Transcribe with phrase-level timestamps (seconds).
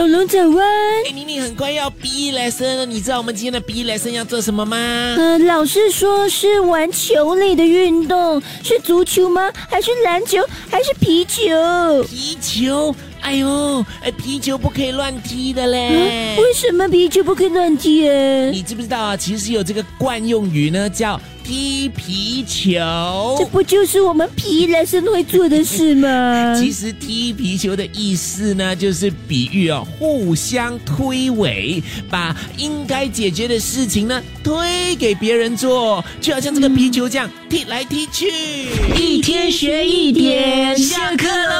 [0.00, 1.04] 龙龙早安。
[1.06, 4.74] 哎，妮妮很快要 B lesson 了，你知道我们今天的 B lesson 要做什么吗？
[5.18, 9.52] 呃，老师说是玩球类的运动，是足球吗？
[9.68, 10.38] 还是篮球？
[10.70, 12.02] 还是皮球？
[12.04, 12.94] 皮球。
[13.20, 16.34] 哎呦，哎，皮球不可以乱踢的嘞。
[16.38, 18.48] 为什么皮球不可以乱踢啊？
[18.50, 19.14] 你知不知道啊？
[19.14, 21.20] 其实有这个惯用语呢，叫
[21.50, 23.34] 踢皮球。
[23.36, 26.54] 这不就是我们皮男生会做的事吗？
[26.56, 38.28] 其实踢皮球的意思呢，就是比喻哦，互相推诿，把应该解决的事情呢推给别人做，就好像这个皮球这样踢来踢去。
[38.96, 41.59] 一天学一点，下课喽！